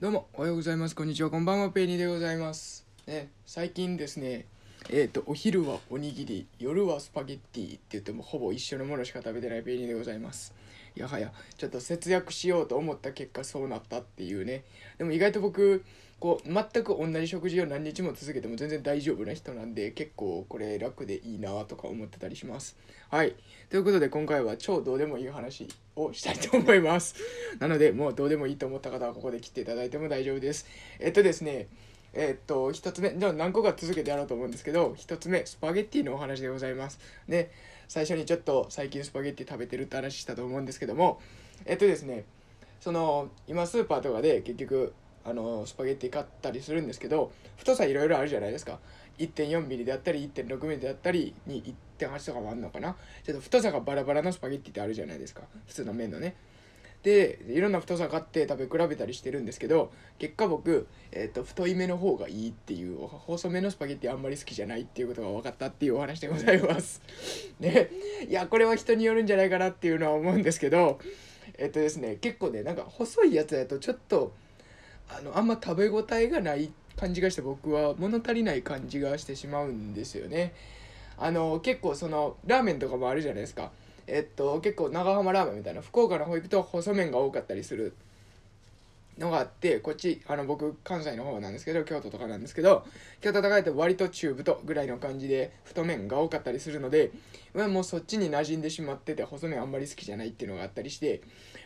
[0.00, 0.94] どうもおはようございます。
[0.94, 1.28] こんにちは。
[1.28, 1.70] こんばんは。
[1.70, 2.86] ペイニーでございます。
[3.08, 4.46] ね最近ですね
[4.90, 10.54] えっ、とお昼はおにぎり夜はスパゲッティって言ってもほぼ一緒のものしか食べてないペイニーでございます。
[10.94, 14.64] やはやちょっと節約しようと思った結果そうなったっていうね。
[14.98, 15.84] でも意外と僕
[16.18, 22.76] こう全く同じ食事を何日も続けても全然大丈夫な人なんで結構これ楽でいいなとか思ってたりします。
[23.10, 23.36] はい。
[23.70, 27.14] ということで今回は超どうでもいい話をしたいと思います。
[27.60, 30.66] なのでもうどうでもいいと思った方はここで切っていただいても大丈夫です。
[30.98, 31.68] えっとですね
[32.12, 36.98] えっと1つ目じゃあ何個か続けてやろうと思うんですけど1つ目スパゲッティのお話でございます。
[37.28, 37.50] で
[37.88, 41.20] 最初にちょっと最近スパゲッティ食べてるって話したと思うんですけども
[41.64, 42.24] えっとですね
[42.80, 44.92] その今スーパーとかで結局
[45.24, 48.78] あのスパゲッティ買ったりするんですけど太さいろいろあるじゃないですか。
[49.18, 52.96] 1.4mm であったり 1.6mm であったりに1.8とかもあるのかな。
[53.24, 55.42] ちょっと太さがバラバラのスパゲッティってあるじゃないですか。
[55.66, 56.36] 普通の麺のね。
[57.02, 67.00] でいろんな太さ買って食べ比べたりしてるんですけど結果僕、えーと、太い目の方がいいっていう細めのスパゲッティあんまり好きじゃないっていうことが分かったっていうお話でございます。
[67.60, 67.90] ね。
[68.28, 70.98] いやこれは人によるんじゃないかなっていうのは思うんですけど
[71.56, 74.32] えっ、ー、とですね結構ねなんか細いやつだとちょっと
[75.08, 80.52] あのあんま食べ応えがない感じがして僕は物足りない感じがしてしまうんですよね。
[81.16, 83.70] あの結構そのラーメンとかもあるじゃないですか。
[84.08, 87.94] えっと結構長浜ラーメンみたいな福岡の方行くと細麺が多かったりする
[89.18, 92.86] のがあってこっちあの僕関西の方なんですけど京都とかなんですけど
[93.20, 97.10] 京都とかだと割と中太ぐらいの感じで太麺が多かったりするので、
[97.54, 101.20] まあ、もうそっちに馴染んでしまってて細麺あんまり好きじゃないっていうのがあったりして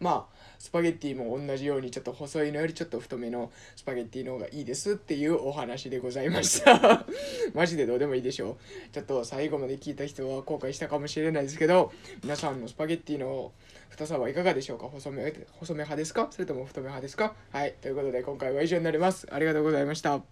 [0.00, 7.06] まあスパゲッティも同じようにちょっと細いのよりちょっと太めのスパゲッティの方がいいですっていうお話でございました。
[7.54, 8.56] マジでどうでもいいでしょう。
[8.92, 13.52] ちょっと最後まで聞いた人は後悔したかもしれないですけど皆さんのスパゲッティの
[13.90, 14.86] 太さはいかがでしょうか？
[14.88, 16.28] 細め細め派ですか？
[16.30, 17.35] それとも太め派ですか？
[17.50, 19.26] はいということで今回は以上になります。
[19.32, 20.26] ありがとうございました。